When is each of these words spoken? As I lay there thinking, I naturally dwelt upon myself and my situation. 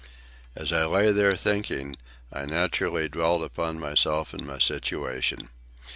As 0.55 0.73
I 0.73 0.83
lay 0.87 1.11
there 1.11 1.35
thinking, 1.37 1.95
I 2.33 2.47
naturally 2.47 3.07
dwelt 3.07 3.43
upon 3.43 3.79
myself 3.79 4.33
and 4.33 4.47
my 4.47 4.57
situation. 4.57 5.49